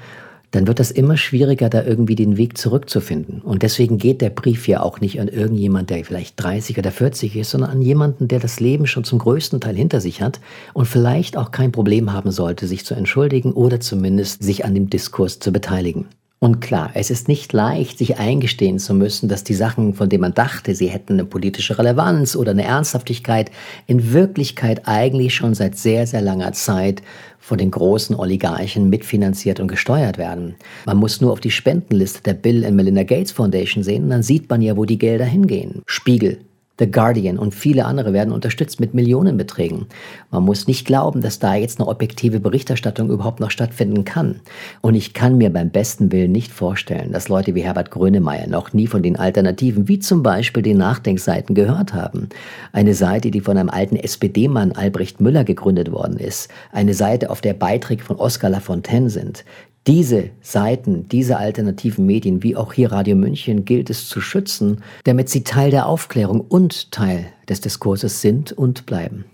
dann 0.53 0.67
wird 0.67 0.79
das 0.79 0.91
immer 0.91 1.17
schwieriger, 1.17 1.69
da 1.69 1.83
irgendwie 1.83 2.15
den 2.15 2.37
Weg 2.37 2.57
zurückzufinden. 2.57 3.41
Und 3.41 3.63
deswegen 3.63 3.99
geht 3.99 4.21
der 4.21 4.31
Brief 4.31 4.69
ja 4.69 4.83
auch 4.83 5.01
nicht 5.01 5.21
an 5.21 5.29
irgendjemand, 5.29 5.91
der 5.91 6.05
vielleicht 6.05 6.41
30 6.41 6.79
oder 6.79 6.93
40 6.93 7.37
ist, 7.37 7.51
sondern 7.51 7.71
an 7.71 7.83
jemanden, 7.83 8.29
der 8.29 8.39
das 8.39 8.61
Leben 8.61 8.87
schon 8.87 9.05
zum 9.05 9.19
größten 9.19 9.61
Teil 9.61 9.77
hinter 9.77 10.01
sich 10.01 10.23
hat 10.23 10.41
und 10.75 10.87
vielleicht 10.87 11.37
auch 11.37 11.51
kein 11.51 11.73
Problem 11.73 12.13
haben 12.13 12.31
sollte, 12.31 12.67
sich 12.67 12.85
zu 12.85 12.95
entschuldigen 12.95 13.53
oder 13.53 13.81
zumindest 13.81 14.43
sich 14.43 14.65
an 14.65 14.75
dem 14.75 14.91
Diskurs 14.91 15.39
zu 15.39 15.53
beteiligen. 15.53 16.07
Und 16.43 16.61
klar, 16.61 16.91
es 16.95 17.13
ist 17.13 17.29
nicht 17.29 17.53
leicht, 17.53 17.99
sich 17.99 18.19
eingestehen 18.19 18.81
zu 18.81 18.95
müssen, 18.95 19.29
dass 19.29 19.45
die 19.45 19.55
Sachen, 19.55 19.95
von 19.95 20.09
denen 20.09 20.23
man 20.23 20.35
dachte, 20.35 20.75
sie 20.75 20.89
hätten 20.89 21.13
eine 21.13 21.25
politische 21.25 21.79
Relevanz 21.79 22.35
oder 22.35 22.51
eine 22.51 22.65
Ernsthaftigkeit, 22.65 23.53
in 23.87 24.13
Wirklichkeit 24.13 24.89
eigentlich 24.89 25.37
schon 25.37 25.55
seit 25.55 25.79
sehr, 25.79 26.05
sehr 26.05 26.21
langer 26.21 26.53
Zeit 26.53 27.01
von 27.39 27.59
den 27.59 27.71
großen 27.71 28.17
Oligarchen 28.17 28.91
mitfinanziert 28.91 29.61
und 29.61 29.69
gesteuert 29.69 30.19
werden. 30.19 30.57
Man 30.85 30.97
muss 30.97 31.21
nur 31.21 31.31
auf 31.31 31.39
die 31.39 31.53
Spendenliste 31.53 32.25
der 32.25 32.35
Bill 32.35 32.65
and 32.65 32.75
Melinda 32.75 33.05
Gates 33.05 33.31
Foundation 33.31 33.85
sehen, 33.85 34.11
dann 34.11 34.25
sieht 34.25 34.51
man 34.51 34.63
ja, 34.63 34.77
wo 34.77 34.85
die 34.85 34.99
Gelder 34.99 35.27
hingehen. 35.27 35.83
Spiegel, 35.87 36.39
The 36.79 36.91
Guardian 36.91 37.39
und 37.39 37.55
viele 37.55 37.85
andere 37.85 38.15
werden 38.15 38.33
unterstützt 38.33 38.81
mit 38.81 38.95
Millionenbeträgen. 38.95 39.87
Man 40.31 40.43
muss 40.43 40.67
nicht 40.67 40.87
glauben, 40.87 41.21
dass 41.21 41.39
da 41.39 41.55
jetzt 41.55 41.79
eine 41.79 41.89
objektive 41.89 42.41
Berichterstattung 42.41 43.11
überhaupt 43.11 43.41
noch 43.41 43.51
stattfinden 43.51 44.05
kann. 44.05 44.41
Und 44.81 44.95
ich 44.95 45.13
kann 45.13 45.37
mir 45.37 45.53
beim 45.53 45.69
besten 45.69 46.11
Willen 46.13 46.33
nicht 46.33 46.51
vorstellen, 46.51 47.13
dass 47.13 47.29
Leute 47.29 47.55
wie 47.55 47.63
Herbert 47.63 47.91
Grönemeyer 47.91 48.47
noch 48.47 48.73
nie 48.73 48.87
von 48.87 49.03
den 49.03 49.17
Alternativen, 49.17 49.87
wie 49.87 49.99
zum 49.99 50.23
Beispiel 50.23 50.63
den 50.63 50.79
Nachdenkseiten, 50.79 51.55
gehört 51.55 51.93
haben. 51.93 52.31
Eine 52.73 52.95
Seite, 52.95 53.31
die 53.31 53.41
von 53.41 53.59
einem 53.59 53.69
alten 53.69 53.97
SPD-Mann 53.97 54.73
Albrecht 54.73 55.21
Müller 55.21 55.45
gegründet 55.45 55.93
worden 55.93 56.17
ist. 56.17 56.51
Eine 56.73 56.95
Seite, 56.95 57.29
auf 57.29 57.43
der 57.43 57.55
Beiträge 57.55 58.03
von 58.03 58.17
Oskar 58.17 58.51
Lafontaine 58.51 59.11
sind. 59.11 59.45
Diese 59.89 60.31
Seiten, 60.41 61.09
diese 61.09 61.39
alternativen 61.39 62.07
Medien, 62.07 62.45
wie 62.45 62.55
auch 62.55 62.73
hier 62.73 62.93
Radio 62.93 63.17
München, 63.17 63.65
gilt 63.65 63.91
es 63.91 64.09
zu 64.09 64.21
schützen, 64.21 64.81
damit 65.03 65.29
sie 65.29 65.43
Teil 65.43 65.73
der 65.73 65.87
Aufklärung 65.87 66.41
und 66.41 66.93
Teil 66.93 67.27
des 67.49 67.61
Diskurses 67.61 68.21
sind 68.21 68.53
und 68.53 68.87
bleiben. 68.87 69.25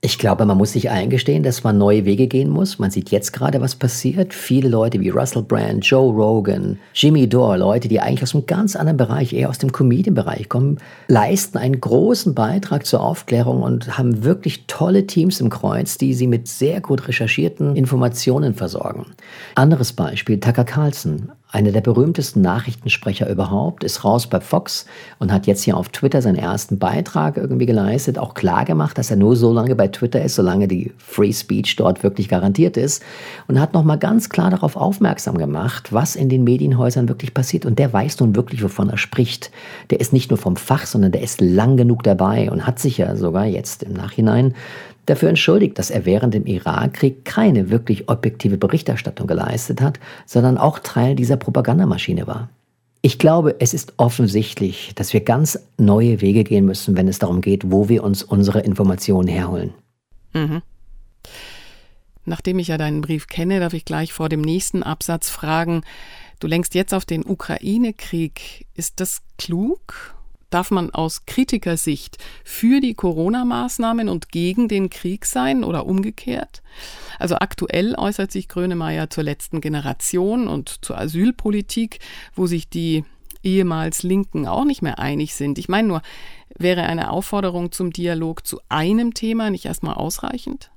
Ich 0.00 0.18
glaube, 0.18 0.44
man 0.44 0.56
muss 0.56 0.72
sich 0.72 0.90
eingestehen, 0.90 1.42
dass 1.42 1.64
man 1.64 1.78
neue 1.78 2.04
Wege 2.04 2.26
gehen 2.26 2.48
muss. 2.50 2.78
Man 2.78 2.90
sieht 2.90 3.10
jetzt 3.10 3.32
gerade, 3.32 3.60
was 3.60 3.74
passiert. 3.74 4.34
Viele 4.34 4.68
Leute 4.68 5.00
wie 5.00 5.08
Russell 5.08 5.42
Brand, 5.42 5.84
Joe 5.84 6.12
Rogan, 6.12 6.78
Jimmy 6.94 7.28
Dore, 7.28 7.58
Leute, 7.58 7.88
die 7.88 8.00
eigentlich 8.00 8.22
aus 8.22 8.34
einem 8.34 8.46
ganz 8.46 8.76
anderen 8.76 8.96
Bereich, 8.96 9.32
eher 9.32 9.48
aus 9.48 9.58
dem 9.58 9.72
Comedian-Bereich 9.72 10.48
kommen, 10.48 10.78
leisten 11.08 11.58
einen 11.58 11.80
großen 11.80 12.34
Beitrag 12.34 12.86
zur 12.86 13.00
Aufklärung 13.00 13.62
und 13.62 13.98
haben 13.98 14.24
wirklich 14.24 14.66
tolle 14.66 15.06
Teams 15.06 15.40
im 15.40 15.50
Kreuz, 15.50 15.98
die 15.98 16.14
sie 16.14 16.26
mit 16.26 16.48
sehr 16.48 16.80
gut 16.80 17.08
recherchierten 17.08 17.76
Informationen 17.76 18.54
versorgen. 18.54 19.06
Anderes 19.54 19.92
Beispiel, 19.92 20.40
Tucker 20.40 20.64
Carlson, 20.64 21.32
einer 21.50 21.72
der 21.72 21.80
berühmtesten 21.80 22.42
Nachrichtensprecher 22.42 23.28
überhaupt, 23.28 23.82
ist 23.82 24.04
raus 24.04 24.26
bei 24.26 24.40
Fox 24.40 24.84
und 25.18 25.32
hat 25.32 25.46
jetzt 25.46 25.62
hier 25.62 25.78
auf 25.78 25.88
Twitter 25.88 26.20
seinen 26.20 26.36
ersten 26.36 26.78
Beitrag 26.78 27.38
irgendwie 27.38 27.64
geleistet, 27.64 28.18
auch 28.18 28.34
klar 28.34 28.66
gemacht, 28.66 28.98
dass 28.98 29.10
er 29.10 29.16
nur 29.16 29.34
so 29.34 29.50
lange 29.50 29.74
bei 29.74 29.88
Twitter 29.88 30.22
ist, 30.22 30.34
solange 30.34 30.68
die 30.68 30.92
Free 30.98 31.32
Speech 31.32 31.76
dort 31.76 32.02
wirklich 32.02 32.28
garantiert 32.28 32.76
ist 32.76 33.02
und 33.46 33.58
hat 33.58 33.72
nochmal 33.72 33.98
ganz 33.98 34.28
klar 34.28 34.50
darauf 34.50 34.76
aufmerksam 34.76 35.38
gemacht, 35.38 35.90
was 35.90 36.16
in 36.16 36.28
den 36.28 36.44
Medienhäusern 36.44 37.08
wirklich 37.08 37.32
passiert 37.32 37.64
und 37.64 37.78
der 37.78 37.92
weiß 37.92 38.20
nun 38.20 38.36
wirklich, 38.36 38.62
wovon 38.62 38.90
er 38.90 38.98
spricht. 38.98 39.50
Der 39.88 40.00
ist 40.00 40.12
nicht 40.12 40.30
nur 40.30 40.38
vom 40.38 40.56
Fach, 40.56 40.84
sondern 40.84 41.12
der 41.12 41.22
ist 41.22 41.40
lang 41.40 41.78
genug 41.78 42.02
dabei 42.02 42.50
und 42.50 42.66
hat 42.66 42.78
sich 42.78 42.98
ja 42.98 43.16
sogar 43.16 43.46
jetzt 43.46 43.82
im 43.82 43.94
Nachhinein 43.94 44.54
dafür 45.08 45.28
entschuldigt, 45.28 45.78
dass 45.78 45.90
er 45.90 46.04
während 46.04 46.34
dem 46.34 46.46
Irakkrieg 46.46 47.24
keine 47.24 47.70
wirklich 47.70 48.08
objektive 48.08 48.58
Berichterstattung 48.58 49.26
geleistet 49.26 49.80
hat, 49.80 49.98
sondern 50.26 50.58
auch 50.58 50.78
Teil 50.78 51.14
dieser 51.14 51.36
Propagandamaschine 51.36 52.26
war. 52.26 52.50
Ich 53.00 53.18
glaube, 53.18 53.56
es 53.60 53.74
ist 53.74 53.94
offensichtlich, 53.96 54.92
dass 54.96 55.12
wir 55.12 55.20
ganz 55.20 55.58
neue 55.76 56.20
Wege 56.20 56.44
gehen 56.44 56.64
müssen, 56.64 56.96
wenn 56.96 57.08
es 57.08 57.18
darum 57.18 57.40
geht, 57.40 57.70
wo 57.70 57.88
wir 57.88 58.02
uns 58.02 58.22
unsere 58.22 58.60
Informationen 58.60 59.28
herholen. 59.28 59.72
Mhm. 60.34 60.62
Nachdem 62.24 62.58
ich 62.58 62.68
ja 62.68 62.76
deinen 62.76 63.00
Brief 63.00 63.26
kenne, 63.28 63.60
darf 63.60 63.72
ich 63.72 63.84
gleich 63.84 64.12
vor 64.12 64.28
dem 64.28 64.42
nächsten 64.42 64.82
Absatz 64.82 65.30
fragen, 65.30 65.82
du 66.40 66.46
lenkst 66.46 66.74
jetzt 66.74 66.92
auf 66.92 67.06
den 67.06 67.24
Ukraine-Krieg. 67.24 68.66
Ist 68.74 69.00
das 69.00 69.22
klug 69.38 70.17
Darf 70.50 70.70
man 70.70 70.90
aus 70.90 71.26
Kritikersicht 71.26 72.16
für 72.42 72.80
die 72.80 72.94
Corona-Maßnahmen 72.94 74.08
und 74.08 74.30
gegen 74.30 74.68
den 74.68 74.88
Krieg 74.88 75.26
sein 75.26 75.62
oder 75.62 75.84
umgekehrt? 75.84 76.62
Also 77.18 77.36
aktuell 77.36 77.94
äußert 77.96 78.32
sich 78.32 78.48
Grönemeyer 78.48 79.10
zur 79.10 79.24
letzten 79.24 79.60
Generation 79.60 80.48
und 80.48 80.82
zur 80.82 80.98
Asylpolitik, 80.98 81.98
wo 82.34 82.46
sich 82.46 82.68
die 82.68 83.04
ehemals 83.42 84.02
Linken 84.02 84.46
auch 84.46 84.64
nicht 84.64 84.82
mehr 84.82 84.98
einig 84.98 85.34
sind. 85.34 85.58
Ich 85.58 85.68
meine 85.68 85.88
nur, 85.88 86.02
wäre 86.56 86.84
eine 86.84 87.10
Aufforderung 87.10 87.70
zum 87.70 87.92
Dialog 87.92 88.46
zu 88.46 88.60
einem 88.68 89.14
Thema 89.14 89.50
nicht 89.50 89.66
erstmal 89.66 89.94
ausreichend? 89.94 90.70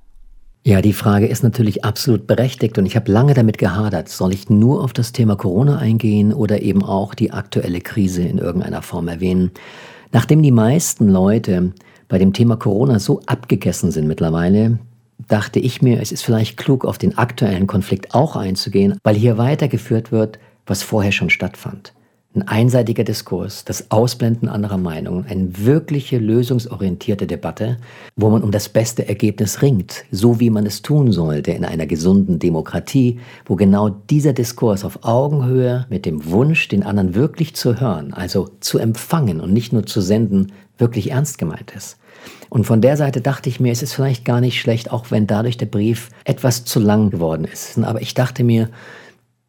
Ja, 0.64 0.80
die 0.80 0.92
Frage 0.92 1.26
ist 1.26 1.42
natürlich 1.42 1.84
absolut 1.84 2.28
berechtigt 2.28 2.78
und 2.78 2.86
ich 2.86 2.94
habe 2.94 3.10
lange 3.10 3.34
damit 3.34 3.58
gehadert. 3.58 4.08
Soll 4.08 4.32
ich 4.32 4.48
nur 4.48 4.84
auf 4.84 4.92
das 4.92 5.10
Thema 5.10 5.34
Corona 5.34 5.78
eingehen 5.78 6.32
oder 6.32 6.62
eben 6.62 6.84
auch 6.84 7.14
die 7.14 7.32
aktuelle 7.32 7.80
Krise 7.80 8.22
in 8.22 8.38
irgendeiner 8.38 8.80
Form 8.80 9.08
erwähnen? 9.08 9.50
Nachdem 10.12 10.40
die 10.40 10.52
meisten 10.52 11.08
Leute 11.08 11.72
bei 12.06 12.18
dem 12.18 12.32
Thema 12.32 12.56
Corona 12.56 13.00
so 13.00 13.22
abgegessen 13.26 13.90
sind 13.90 14.06
mittlerweile, 14.06 14.78
dachte 15.26 15.58
ich 15.58 15.82
mir, 15.82 16.00
es 16.00 16.12
ist 16.12 16.22
vielleicht 16.22 16.56
klug, 16.58 16.84
auf 16.84 16.96
den 16.96 17.18
aktuellen 17.18 17.66
Konflikt 17.66 18.14
auch 18.14 18.36
einzugehen, 18.36 18.98
weil 19.02 19.16
hier 19.16 19.38
weitergeführt 19.38 20.12
wird, 20.12 20.38
was 20.66 20.84
vorher 20.84 21.12
schon 21.12 21.30
stattfand. 21.30 21.92
Ein 22.34 22.48
einseitiger 22.48 23.04
Diskurs, 23.04 23.62
das 23.66 23.90
Ausblenden 23.90 24.48
anderer 24.48 24.78
Meinungen, 24.78 25.26
eine 25.28 25.50
wirkliche 25.58 26.16
lösungsorientierte 26.16 27.26
Debatte, 27.26 27.76
wo 28.16 28.30
man 28.30 28.42
um 28.42 28.50
das 28.50 28.70
beste 28.70 29.06
Ergebnis 29.06 29.60
ringt, 29.60 30.06
so 30.10 30.40
wie 30.40 30.48
man 30.48 30.64
es 30.64 30.80
tun 30.80 31.12
sollte 31.12 31.50
in 31.50 31.66
einer 31.66 31.84
gesunden 31.84 32.38
Demokratie, 32.38 33.20
wo 33.44 33.54
genau 33.54 33.90
dieser 33.90 34.32
Diskurs 34.32 34.82
auf 34.82 35.00
Augenhöhe 35.02 35.84
mit 35.90 36.06
dem 36.06 36.24
Wunsch, 36.30 36.68
den 36.68 36.84
anderen 36.84 37.14
wirklich 37.14 37.54
zu 37.54 37.78
hören, 37.78 38.14
also 38.14 38.48
zu 38.60 38.78
empfangen 38.78 39.38
und 39.38 39.52
nicht 39.52 39.74
nur 39.74 39.84
zu 39.84 40.00
senden, 40.00 40.52
wirklich 40.78 41.10
ernst 41.10 41.36
gemeint 41.36 41.72
ist. 41.76 41.98
Und 42.48 42.64
von 42.64 42.80
der 42.80 42.96
Seite 42.96 43.20
dachte 43.20 43.50
ich 43.50 43.60
mir, 43.60 43.72
es 43.72 43.82
ist 43.82 43.92
vielleicht 43.92 44.24
gar 44.24 44.40
nicht 44.40 44.58
schlecht, 44.58 44.90
auch 44.90 45.10
wenn 45.10 45.26
dadurch 45.26 45.58
der 45.58 45.66
Brief 45.66 46.08
etwas 46.24 46.64
zu 46.64 46.80
lang 46.80 47.10
geworden 47.10 47.44
ist. 47.44 47.78
Aber 47.78 48.00
ich 48.00 48.14
dachte 48.14 48.42
mir, 48.42 48.70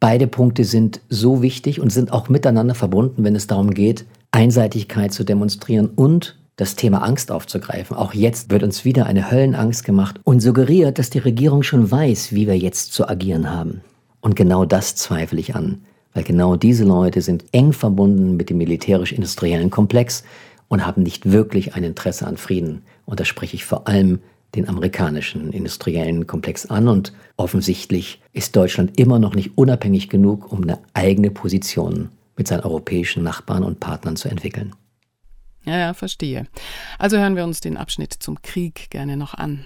Beide 0.04 0.26
Punkte 0.26 0.64
sind 0.64 1.00
so 1.08 1.40
wichtig 1.40 1.80
und 1.80 1.88
sind 1.88 2.12
auch 2.12 2.28
miteinander 2.28 2.74
verbunden, 2.74 3.24
wenn 3.24 3.34
es 3.34 3.46
darum 3.46 3.70
geht, 3.70 4.04
Einseitigkeit 4.32 5.14
zu 5.14 5.24
demonstrieren 5.24 5.88
und 5.96 6.36
das 6.56 6.76
Thema 6.76 6.98
Angst 6.98 7.32
aufzugreifen. 7.32 7.96
Auch 7.96 8.12
jetzt 8.12 8.50
wird 8.50 8.64
uns 8.64 8.84
wieder 8.84 9.06
eine 9.06 9.30
Höllenangst 9.30 9.82
gemacht 9.82 10.20
und 10.22 10.40
suggeriert, 10.40 10.98
dass 10.98 11.08
die 11.08 11.20
Regierung 11.20 11.62
schon 11.62 11.90
weiß, 11.90 12.34
wie 12.34 12.46
wir 12.46 12.58
jetzt 12.58 12.92
zu 12.92 13.08
agieren 13.08 13.50
haben. 13.50 13.80
Und 14.20 14.36
genau 14.36 14.66
das 14.66 14.94
zweifle 14.94 15.40
ich 15.40 15.54
an, 15.54 15.80
weil 16.12 16.24
genau 16.24 16.56
diese 16.56 16.84
Leute 16.84 17.22
sind 17.22 17.46
eng 17.52 17.72
verbunden 17.72 18.36
mit 18.36 18.50
dem 18.50 18.58
militärisch-industriellen 18.58 19.70
Komplex 19.70 20.22
und 20.68 20.84
haben 20.84 21.02
nicht 21.02 21.32
wirklich 21.32 21.76
ein 21.76 21.82
Interesse 21.82 22.26
an 22.26 22.36
Frieden. 22.36 22.82
Und 23.06 23.20
da 23.20 23.24
spreche 23.24 23.56
ich 23.56 23.64
vor 23.64 23.88
allem 23.88 24.18
den 24.54 24.68
amerikanischen 24.68 25.52
industriellen 25.52 26.26
Komplex 26.26 26.66
an 26.66 26.88
und 26.88 27.12
offensichtlich 27.36 28.20
ist 28.32 28.56
Deutschland 28.56 28.98
immer 28.98 29.18
noch 29.18 29.34
nicht 29.34 29.56
unabhängig 29.56 30.08
genug, 30.08 30.50
um 30.52 30.62
eine 30.62 30.78
eigene 30.94 31.30
Position 31.30 32.10
mit 32.36 32.48
seinen 32.48 32.60
europäischen 32.60 33.22
Nachbarn 33.22 33.64
und 33.64 33.80
Partnern 33.80 34.16
zu 34.16 34.28
entwickeln. 34.28 34.74
Ja, 35.64 35.78
ja, 35.78 35.94
verstehe. 35.94 36.46
Also 36.98 37.16
hören 37.16 37.36
wir 37.36 37.44
uns 37.44 37.60
den 37.60 37.76
Abschnitt 37.76 38.12
zum 38.12 38.42
Krieg 38.42 38.90
gerne 38.90 39.16
noch 39.16 39.34
an. 39.34 39.64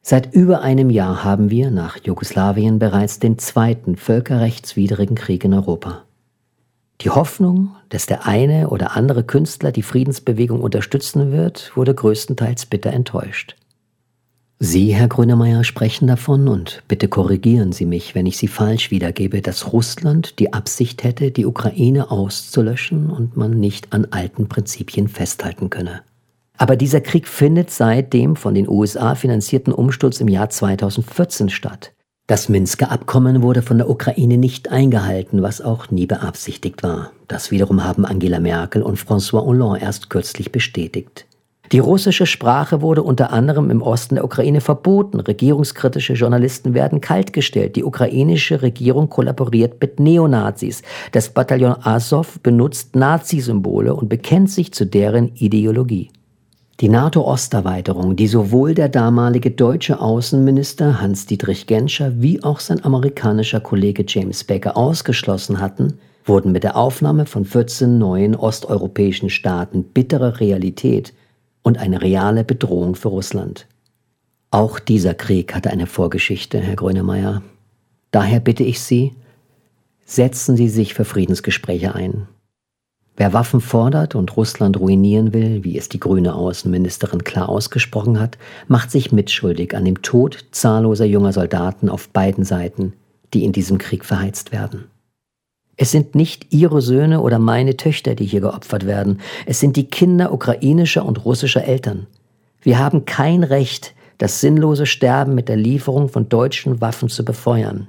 Seit 0.00 0.34
über 0.34 0.60
einem 0.60 0.90
Jahr 0.90 1.24
haben 1.24 1.50
wir 1.50 1.70
nach 1.70 1.98
Jugoslawien 2.04 2.78
bereits 2.78 3.20
den 3.20 3.38
zweiten 3.38 3.96
völkerrechtswidrigen 3.96 5.16
Krieg 5.16 5.44
in 5.44 5.54
Europa. 5.54 6.04
Die 7.04 7.10
Hoffnung, 7.10 7.76
dass 7.90 8.06
der 8.06 8.26
eine 8.26 8.70
oder 8.70 8.96
andere 8.96 9.24
Künstler 9.24 9.72
die 9.72 9.82
Friedensbewegung 9.82 10.62
unterstützen 10.62 11.32
wird, 11.32 11.70
wurde 11.76 11.94
größtenteils 11.94 12.64
bitter 12.64 12.94
enttäuscht. 12.94 13.56
Sie, 14.58 14.94
Herr 14.94 15.08
Grönemeyer, 15.08 15.64
sprechen 15.64 16.06
davon, 16.06 16.48
und 16.48 16.82
bitte 16.88 17.08
korrigieren 17.08 17.72
Sie 17.72 17.84
mich, 17.84 18.14
wenn 18.14 18.24
ich 18.24 18.38
Sie 18.38 18.48
falsch 18.48 18.90
wiedergebe, 18.90 19.42
dass 19.42 19.74
Russland 19.74 20.38
die 20.38 20.54
Absicht 20.54 21.04
hätte, 21.04 21.30
die 21.30 21.44
Ukraine 21.44 22.10
auszulöschen 22.10 23.10
und 23.10 23.36
man 23.36 23.60
nicht 23.60 23.92
an 23.92 24.06
alten 24.10 24.48
Prinzipien 24.48 25.08
festhalten 25.08 25.68
könne. 25.68 26.00
Aber 26.56 26.76
dieser 26.76 27.02
Krieg 27.02 27.28
findet 27.28 27.70
seit 27.70 28.14
dem 28.14 28.34
von 28.34 28.54
den 28.54 28.66
USA 28.66 29.14
finanzierten 29.14 29.74
Umsturz 29.74 30.20
im 30.20 30.28
Jahr 30.28 30.48
2014 30.48 31.50
statt. 31.50 31.93
Das 32.26 32.48
Minsker 32.48 32.90
Abkommen 32.90 33.42
wurde 33.42 33.60
von 33.60 33.76
der 33.76 33.90
Ukraine 33.90 34.38
nicht 34.38 34.70
eingehalten, 34.70 35.42
was 35.42 35.60
auch 35.60 35.90
nie 35.90 36.06
beabsichtigt 36.06 36.82
war. 36.82 37.10
Das 37.28 37.50
wiederum 37.50 37.84
haben 37.84 38.06
Angela 38.06 38.40
Merkel 38.40 38.80
und 38.80 38.98
François 38.98 39.44
Hollande 39.44 39.80
erst 39.80 40.08
kürzlich 40.08 40.50
bestätigt. 40.50 41.26
Die 41.70 41.80
russische 41.80 42.24
Sprache 42.24 42.80
wurde 42.80 43.02
unter 43.02 43.30
anderem 43.30 43.70
im 43.70 43.82
Osten 43.82 44.14
der 44.14 44.24
Ukraine 44.24 44.62
verboten. 44.62 45.20
Regierungskritische 45.20 46.14
Journalisten 46.14 46.72
werden 46.72 47.02
kaltgestellt. 47.02 47.76
Die 47.76 47.84
ukrainische 47.84 48.62
Regierung 48.62 49.10
kollaboriert 49.10 49.78
mit 49.82 50.00
Neonazis. 50.00 50.80
Das 51.12 51.28
Bataillon 51.28 51.76
Azov 51.82 52.40
benutzt 52.40 52.96
Nazi-Symbole 52.96 53.94
und 53.94 54.08
bekennt 54.08 54.50
sich 54.50 54.72
zu 54.72 54.86
deren 54.86 55.34
Ideologie. 55.34 56.10
Die 56.80 56.88
NATO-Osterweiterung, 56.88 58.16
die 58.16 58.26
sowohl 58.26 58.74
der 58.74 58.88
damalige 58.88 59.52
deutsche 59.52 60.00
Außenminister 60.00 61.00
Hans-Dietrich 61.00 61.68
Genscher 61.68 62.20
wie 62.20 62.42
auch 62.42 62.58
sein 62.58 62.84
amerikanischer 62.84 63.60
Kollege 63.60 64.04
James 64.08 64.42
Baker 64.42 64.76
ausgeschlossen 64.76 65.60
hatten, 65.60 65.98
wurden 66.24 66.50
mit 66.50 66.64
der 66.64 66.76
Aufnahme 66.76 67.26
von 67.26 67.44
14 67.44 67.96
neuen 67.96 68.34
osteuropäischen 68.34 69.30
Staaten 69.30 69.84
bittere 69.84 70.40
Realität 70.40 71.14
und 71.62 71.78
eine 71.78 72.02
reale 72.02 72.42
Bedrohung 72.42 72.96
für 72.96 73.08
Russland. 73.08 73.66
Auch 74.50 74.80
dieser 74.80 75.14
Krieg 75.14 75.54
hatte 75.54 75.70
eine 75.70 75.86
Vorgeschichte, 75.86 76.58
Herr 76.58 76.76
Grönemeyer. 76.76 77.42
Daher 78.10 78.40
bitte 78.40 78.64
ich 78.64 78.80
Sie, 78.80 79.14
setzen 80.04 80.56
Sie 80.56 80.68
sich 80.68 80.94
für 80.94 81.04
Friedensgespräche 81.04 81.94
ein. 81.94 82.26
Wer 83.16 83.32
Waffen 83.32 83.60
fordert 83.60 84.16
und 84.16 84.36
Russland 84.36 84.78
ruinieren 84.78 85.32
will, 85.32 85.62
wie 85.62 85.78
es 85.78 85.88
die 85.88 86.00
grüne 86.00 86.34
Außenministerin 86.34 87.22
klar 87.22 87.48
ausgesprochen 87.48 88.18
hat, 88.18 88.38
macht 88.66 88.90
sich 88.90 89.12
mitschuldig 89.12 89.76
an 89.76 89.84
dem 89.84 90.02
Tod 90.02 90.46
zahlloser 90.50 91.04
junger 91.04 91.32
Soldaten 91.32 91.88
auf 91.88 92.08
beiden 92.08 92.44
Seiten, 92.44 92.92
die 93.32 93.44
in 93.44 93.52
diesem 93.52 93.78
Krieg 93.78 94.04
verheizt 94.04 94.50
werden. 94.50 94.86
Es 95.76 95.92
sind 95.92 96.14
nicht 96.14 96.52
ihre 96.52 96.82
Söhne 96.82 97.20
oder 97.20 97.38
meine 97.38 97.76
Töchter, 97.76 98.14
die 98.14 98.26
hier 98.26 98.40
geopfert 98.40 98.86
werden, 98.86 99.20
es 99.46 99.60
sind 99.60 99.76
die 99.76 99.88
Kinder 99.88 100.32
ukrainischer 100.32 101.04
und 101.04 101.24
russischer 101.24 101.64
Eltern. 101.64 102.06
Wir 102.62 102.78
haben 102.78 103.04
kein 103.04 103.44
Recht, 103.44 103.94
das 104.18 104.40
sinnlose 104.40 104.86
Sterben 104.86 105.34
mit 105.34 105.48
der 105.48 105.56
Lieferung 105.56 106.08
von 106.08 106.28
deutschen 106.28 106.80
Waffen 106.80 107.08
zu 107.08 107.24
befeuern. 107.24 107.88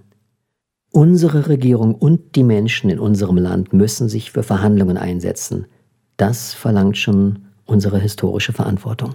Unsere 0.95 1.49
Regierung 1.49 1.93
und 1.93 2.37
die 2.37 2.45
Menschen 2.45 2.89
in 2.89 2.99
unserem 2.99 3.35
Land 3.35 3.73
müssen 3.73 4.07
sich 4.07 4.31
für 4.31 4.43
Verhandlungen 4.43 4.95
einsetzen. 4.95 5.67
Das 6.15 6.53
verlangt 6.53 6.97
schon 6.97 7.47
unsere 7.65 7.99
historische 7.99 8.53
Verantwortung. 8.53 9.13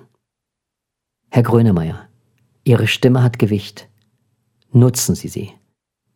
Herr 1.30 1.42
Grönemeyer, 1.42 2.06
Ihre 2.64 2.87
Stimme 2.87 3.22
hat 3.22 3.38
Gewicht. 3.38 3.88
Nutzen 4.70 5.14
Sie 5.14 5.28
sie. 5.28 5.52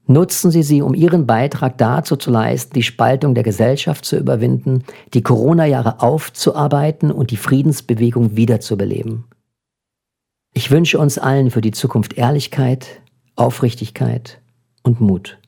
Nutzen 0.07 0.51
Sie 0.51 0.63
sie, 0.63 0.83
um 0.83 0.93
Ihren 0.93 1.27
Beitrag 1.27 1.79
dazu 1.79 2.17
zu 2.17 2.31
leisten, 2.31 2.75
die 2.75 2.83
Spaltung 2.83 3.35
der 3.35 3.43
Gesellschaft 3.43 4.05
zu 4.05 4.19
überwinden, 4.19 4.85
die 5.15 5.23
Corona-Jahre 5.23 6.03
aufzuarbeiten 6.03 7.11
und 7.11 7.31
die 7.31 7.39
Friedensbewegung 7.39 8.37
wiederzubeleben. 8.37 9.25
Ich 10.53 10.71
wünsche 10.71 10.99
uns 10.99 11.17
allen 11.17 11.51
für 11.51 11.63
die 11.63 11.73
Zukunft 11.73 12.19
Ehrlichkeit, 12.19 13.01
Aufrichtigkeit 13.35 14.43
und 14.83 15.01
Mut. 15.01 15.39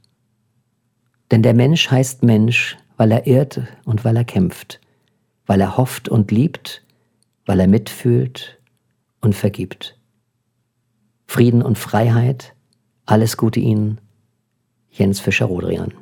Denn 1.30 1.42
der 1.42 1.54
Mensch 1.54 1.90
heißt 1.90 2.23
Mensch, 2.23 2.76
weil 2.97 3.12
er 3.12 3.26
irrt 3.26 3.61
und 3.85 4.04
weil 4.04 4.16
er 4.16 4.25
kämpft, 4.25 4.80
weil 5.47 5.61
er 5.61 5.76
hofft 5.76 6.09
und 6.09 6.30
liebt, 6.30 6.85
weil 7.45 7.61
er 7.61 7.68
mitfühlt 7.68 8.59
und 9.21 9.35
vergibt. 9.35 9.99
Frieden 11.26 11.62
und 11.62 11.78
Freiheit, 11.78 12.54
alles 13.04 13.37
Gute 13.37 13.61
Ihnen, 13.61 14.00
Jens 14.90 15.21
Fischer-Rodrian. 15.21 15.92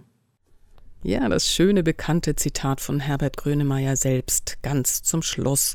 Ja, 1.03 1.29
das 1.29 1.51
schöne 1.51 1.83
bekannte 1.83 2.35
Zitat 2.35 2.81
von 2.81 2.99
Herbert 2.99 3.37
Grönemeyer 3.37 3.95
selbst, 3.95 4.57
ganz 4.63 5.03
zum 5.03 5.21
Schluss. 5.21 5.75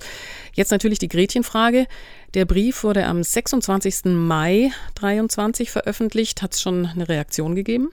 Jetzt 0.54 0.72
natürlich 0.72 0.98
die 0.98 1.08
Gretchenfrage. 1.08 1.86
Der 2.34 2.46
Brief 2.46 2.84
wurde 2.84 3.06
am 3.06 3.22
26. 3.22 4.06
Mai 4.06 4.72
23 4.96 5.70
veröffentlicht. 5.70 6.42
Hat 6.42 6.56
es 6.56 6.62
schon 6.62 6.88
eine 6.88 7.10
Reaktion 7.10 7.54
gegeben? 7.54 7.92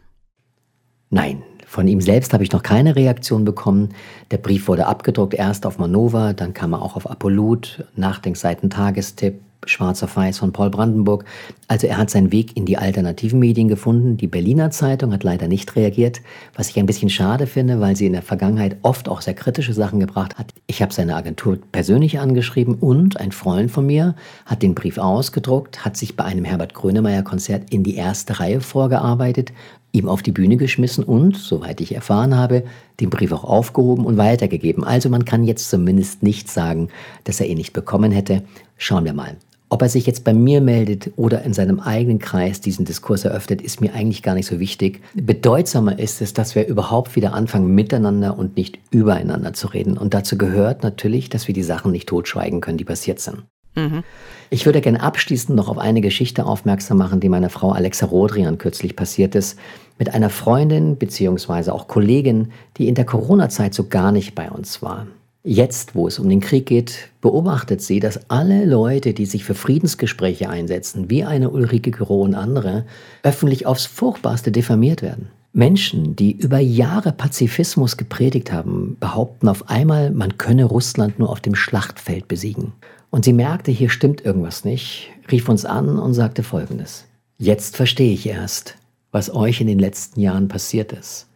Nein, 1.10 1.42
von 1.66 1.86
ihm 1.88 2.00
selbst 2.00 2.32
habe 2.32 2.44
ich 2.44 2.52
noch 2.52 2.62
keine 2.62 2.96
Reaktion 2.96 3.44
bekommen. 3.44 3.90
Der 4.30 4.38
Brief 4.38 4.68
wurde 4.68 4.86
abgedruckt, 4.86 5.34
erst 5.34 5.66
auf 5.66 5.78
Manova, 5.78 6.32
dann 6.32 6.54
kam 6.54 6.72
er 6.72 6.82
auch 6.82 6.96
auf 6.96 7.10
Apollut, 7.10 7.84
Nachdenkseiten 7.96 8.70
Tagestipp, 8.70 9.40
Schwarz 9.68 10.02
auf 10.02 10.16
Weiß 10.16 10.38
von 10.38 10.52
Paul 10.52 10.70
Brandenburg. 10.70 11.24
Also 11.68 11.86
er 11.86 11.98
hat 11.98 12.10
seinen 12.10 12.32
Weg 12.32 12.56
in 12.56 12.66
die 12.66 12.78
alternativen 12.78 13.38
Medien 13.38 13.68
gefunden. 13.68 14.16
Die 14.16 14.26
Berliner 14.26 14.70
Zeitung 14.70 15.12
hat 15.12 15.24
leider 15.24 15.48
nicht 15.48 15.74
reagiert, 15.76 16.20
was 16.54 16.68
ich 16.70 16.78
ein 16.78 16.86
bisschen 16.86 17.10
schade 17.10 17.46
finde, 17.46 17.80
weil 17.80 17.96
sie 17.96 18.06
in 18.06 18.12
der 18.12 18.22
Vergangenheit 18.22 18.76
oft 18.82 19.08
auch 19.08 19.20
sehr 19.20 19.34
kritische 19.34 19.72
Sachen 19.72 20.00
gebracht 20.00 20.38
hat. 20.38 20.52
Ich 20.66 20.82
habe 20.82 20.92
seine 20.92 21.16
Agentur 21.16 21.58
persönlich 21.72 22.20
angeschrieben 22.20 22.76
und 22.76 23.18
ein 23.18 23.32
Freund 23.32 23.70
von 23.70 23.86
mir 23.86 24.14
hat 24.44 24.62
den 24.62 24.74
Brief 24.74 24.98
ausgedruckt, 24.98 25.84
hat 25.84 25.96
sich 25.96 26.16
bei 26.16 26.24
einem 26.24 26.44
Herbert 26.44 26.74
Grönemeyer 26.74 27.22
Konzert 27.22 27.70
in 27.70 27.82
die 27.82 27.96
erste 27.96 28.38
Reihe 28.38 28.60
vorgearbeitet 28.60 29.52
ihm 29.96 30.08
auf 30.08 30.22
die 30.22 30.32
Bühne 30.32 30.56
geschmissen 30.56 31.04
und, 31.04 31.36
soweit 31.36 31.80
ich 31.80 31.94
erfahren 31.94 32.36
habe, 32.36 32.64
den 33.00 33.10
Brief 33.10 33.32
auch 33.32 33.44
aufgehoben 33.44 34.04
und 34.04 34.16
weitergegeben. 34.16 34.84
Also 34.84 35.08
man 35.08 35.24
kann 35.24 35.44
jetzt 35.44 35.70
zumindest 35.70 36.22
nicht 36.22 36.50
sagen, 36.50 36.88
dass 37.24 37.40
er 37.40 37.46
ihn 37.46 37.56
nicht 37.56 37.72
bekommen 37.72 38.12
hätte. 38.12 38.42
Schauen 38.76 39.04
wir 39.04 39.14
mal. 39.14 39.36
Ob 39.68 39.82
er 39.82 39.88
sich 39.88 40.06
jetzt 40.06 40.22
bei 40.22 40.32
mir 40.32 40.60
meldet 40.60 41.10
oder 41.16 41.42
in 41.42 41.52
seinem 41.52 41.80
eigenen 41.80 42.20
Kreis 42.20 42.60
diesen 42.60 42.84
Diskurs 42.84 43.24
eröffnet, 43.24 43.60
ist 43.60 43.80
mir 43.80 43.94
eigentlich 43.94 44.22
gar 44.22 44.34
nicht 44.34 44.46
so 44.46 44.60
wichtig. 44.60 45.00
Bedeutsamer 45.14 45.98
ist 45.98 46.22
es, 46.22 46.32
dass 46.32 46.54
wir 46.54 46.68
überhaupt 46.68 47.16
wieder 47.16 47.32
anfangen, 47.32 47.74
miteinander 47.74 48.38
und 48.38 48.56
nicht 48.56 48.78
übereinander 48.92 49.54
zu 49.54 49.66
reden. 49.66 49.98
Und 49.98 50.14
dazu 50.14 50.38
gehört 50.38 50.84
natürlich, 50.84 51.30
dass 51.30 51.48
wir 51.48 51.54
die 51.54 51.64
Sachen 51.64 51.90
nicht 51.90 52.08
totschweigen 52.08 52.60
können, 52.60 52.78
die 52.78 52.84
passiert 52.84 53.18
sind. 53.18 53.42
Mhm. 53.76 54.02
Ich 54.50 54.66
würde 54.66 54.80
gerne 54.80 55.02
abschließend 55.02 55.56
noch 55.56 55.68
auf 55.68 55.78
eine 55.78 56.00
Geschichte 56.00 56.46
aufmerksam 56.46 56.98
machen, 56.98 57.20
die 57.20 57.28
meiner 57.28 57.50
Frau 57.50 57.70
Alexa 57.70 58.06
Rodrian 58.06 58.58
kürzlich 58.58 58.96
passiert 58.96 59.34
ist, 59.34 59.58
mit 59.98 60.14
einer 60.14 60.30
Freundin 60.30 60.96
bzw. 60.96 61.70
auch 61.70 61.88
Kollegin, 61.88 62.52
die 62.76 62.88
in 62.88 62.94
der 62.94 63.06
Corona-Zeit 63.06 63.74
so 63.74 63.88
gar 63.88 64.12
nicht 64.12 64.34
bei 64.34 64.50
uns 64.50 64.82
war. 64.82 65.06
Jetzt, 65.48 65.94
wo 65.94 66.08
es 66.08 66.18
um 66.18 66.28
den 66.28 66.40
Krieg 66.40 66.66
geht, 66.66 67.10
beobachtet 67.20 67.80
sie, 67.80 68.00
dass 68.00 68.28
alle 68.30 68.64
Leute, 68.64 69.14
die 69.14 69.26
sich 69.26 69.44
für 69.44 69.54
Friedensgespräche 69.54 70.48
einsetzen, 70.50 71.08
wie 71.08 71.22
eine 71.22 71.50
Ulrike 71.50 71.92
Giro 71.92 72.20
und 72.22 72.34
andere, 72.34 72.84
öffentlich 73.22 73.64
aufs 73.64 73.86
Furchtbarste 73.86 74.50
diffamiert 74.50 75.02
werden. 75.02 75.28
Menschen, 75.52 76.16
die 76.16 76.32
über 76.32 76.58
Jahre 76.58 77.12
Pazifismus 77.12 77.96
gepredigt 77.96 78.52
haben, 78.52 78.96
behaupten 78.98 79.48
auf 79.48 79.70
einmal, 79.70 80.10
man 80.10 80.36
könne 80.36 80.64
Russland 80.64 81.20
nur 81.20 81.30
auf 81.30 81.40
dem 81.40 81.54
Schlachtfeld 81.54 82.26
besiegen. 82.26 82.72
Und 83.10 83.24
sie 83.24 83.32
merkte, 83.32 83.70
hier 83.70 83.90
stimmt 83.90 84.24
irgendwas 84.24 84.64
nicht, 84.64 85.10
rief 85.30 85.48
uns 85.48 85.64
an 85.64 85.98
und 85.98 86.14
sagte 86.14 86.42
Folgendes. 86.42 87.06
Jetzt 87.38 87.76
verstehe 87.76 88.12
ich 88.12 88.26
erst, 88.26 88.76
was 89.12 89.34
euch 89.34 89.60
in 89.60 89.66
den 89.66 89.78
letzten 89.78 90.20
Jahren 90.20 90.48
passiert 90.48 90.92
ist. 90.92 91.28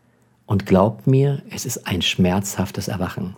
Und 0.47 0.67
glaubt 0.67 1.07
mir, 1.07 1.43
es 1.51 1.65
ist 1.65 1.87
ein 1.87 2.03
schmerzhaftes 2.03 2.89
Erwachen. 2.89 3.37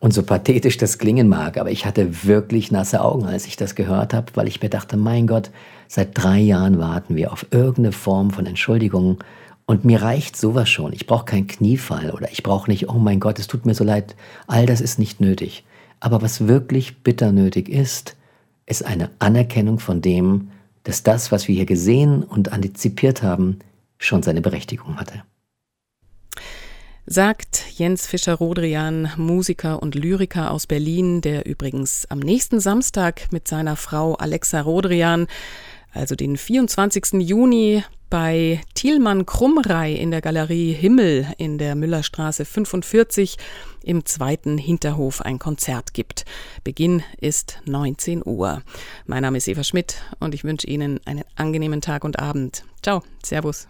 Und 0.00 0.12
so 0.12 0.22
pathetisch 0.22 0.76
das 0.76 0.98
klingen 0.98 1.28
mag, 1.28 1.56
aber 1.56 1.70
ich 1.70 1.86
hatte 1.86 2.24
wirklich 2.26 2.70
nasse 2.70 3.00
Augen, 3.00 3.24
als 3.24 3.46
ich 3.46 3.56
das 3.56 3.74
gehört 3.74 4.12
habe, 4.12 4.26
weil 4.34 4.48
ich 4.48 4.60
mir 4.60 4.68
dachte, 4.68 4.98
mein 4.98 5.26
Gott, 5.26 5.50
seit 5.88 6.10
drei 6.12 6.38
Jahren 6.40 6.78
warten 6.78 7.16
wir 7.16 7.32
auf 7.32 7.46
irgendeine 7.50 7.92
Form 7.92 8.30
von 8.30 8.44
Entschuldigung. 8.44 9.24
Und 9.64 9.86
mir 9.86 10.02
reicht 10.02 10.36
sowas 10.36 10.68
schon. 10.68 10.92
Ich 10.92 11.06
brauche 11.06 11.24
keinen 11.24 11.46
Kniefall 11.46 12.10
oder 12.10 12.30
ich 12.30 12.42
brauche 12.42 12.70
nicht, 12.70 12.90
oh 12.90 12.98
mein 12.98 13.18
Gott, 13.18 13.38
es 13.38 13.46
tut 13.46 13.64
mir 13.64 13.74
so 13.74 13.84
leid. 13.84 14.14
All 14.46 14.66
das 14.66 14.82
ist 14.82 14.98
nicht 14.98 15.20
nötig. 15.20 15.64
Aber 16.04 16.20
was 16.20 16.48
wirklich 16.48 16.98
bitter 16.98 17.32
nötig 17.32 17.70
ist, 17.70 18.14
ist 18.66 18.84
eine 18.84 19.08
Anerkennung 19.20 19.78
von 19.78 20.02
dem, 20.02 20.50
dass 20.82 21.02
das, 21.02 21.32
was 21.32 21.48
wir 21.48 21.54
hier 21.54 21.64
gesehen 21.64 22.22
und 22.22 22.52
antizipiert 22.52 23.22
haben, 23.22 23.60
schon 23.96 24.22
seine 24.22 24.42
Berechtigung 24.42 24.98
hatte. 24.98 25.22
Sagt 27.06 27.64
Jens 27.78 28.06
Fischer-Rodrian, 28.06 29.12
Musiker 29.16 29.82
und 29.82 29.94
Lyriker 29.94 30.50
aus 30.50 30.66
Berlin, 30.66 31.22
der 31.22 31.46
übrigens 31.46 32.04
am 32.10 32.18
nächsten 32.18 32.60
Samstag 32.60 33.32
mit 33.32 33.48
seiner 33.48 33.74
Frau 33.74 34.12
Alexa 34.12 34.60
Rodrian, 34.60 35.26
also 35.94 36.14
den 36.14 36.36
24. 36.36 37.20
Juni, 37.20 37.82
bei 38.10 38.60
Thielmann 38.74 39.26
Krummrei 39.26 39.92
in 39.92 40.12
der 40.12 40.20
Galerie 40.20 40.72
Himmel 40.72 41.26
in 41.36 41.58
der 41.58 41.74
Müllerstraße 41.74 42.44
45 42.44 43.38
im 43.82 44.04
zweiten 44.04 44.56
Hinterhof 44.56 45.20
ein 45.20 45.40
Konzert 45.40 45.94
gibt. 45.94 46.24
Beginn 46.62 47.02
ist 47.20 47.60
19 47.64 48.22
Uhr. 48.24 48.62
Mein 49.06 49.22
Name 49.22 49.38
ist 49.38 49.48
Eva 49.48 49.64
Schmidt 49.64 49.96
und 50.20 50.32
ich 50.32 50.44
wünsche 50.44 50.68
Ihnen 50.68 51.00
einen 51.06 51.24
angenehmen 51.34 51.80
Tag 51.80 52.04
und 52.04 52.20
Abend. 52.20 52.64
Ciao, 52.82 53.02
Servus. 53.24 53.66